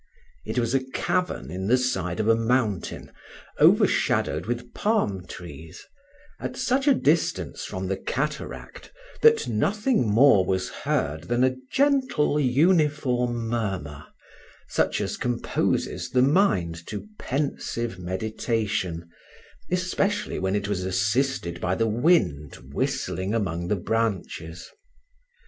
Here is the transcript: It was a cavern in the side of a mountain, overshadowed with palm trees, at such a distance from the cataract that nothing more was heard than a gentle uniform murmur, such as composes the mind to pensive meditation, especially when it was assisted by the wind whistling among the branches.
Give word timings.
It 0.47 0.57
was 0.57 0.73
a 0.73 0.83
cavern 0.83 1.51
in 1.51 1.67
the 1.67 1.77
side 1.77 2.19
of 2.19 2.27
a 2.27 2.33
mountain, 2.33 3.11
overshadowed 3.59 4.47
with 4.47 4.73
palm 4.73 5.27
trees, 5.27 5.85
at 6.39 6.57
such 6.57 6.87
a 6.87 6.95
distance 6.95 7.65
from 7.65 7.85
the 7.87 7.97
cataract 7.97 8.91
that 9.21 9.47
nothing 9.47 10.07
more 10.09 10.43
was 10.43 10.69
heard 10.69 11.25
than 11.25 11.43
a 11.43 11.55
gentle 11.71 12.39
uniform 12.39 13.47
murmur, 13.47 14.07
such 14.67 15.01
as 15.01 15.17
composes 15.17 16.09
the 16.09 16.23
mind 16.23 16.81
to 16.87 17.07
pensive 17.19 17.99
meditation, 17.99 19.07
especially 19.69 20.39
when 20.39 20.55
it 20.55 20.67
was 20.67 20.83
assisted 20.83 21.61
by 21.61 21.75
the 21.75 21.85
wind 21.85 22.55
whistling 22.73 23.35
among 23.35 23.67
the 23.67 23.75
branches. 23.75 24.67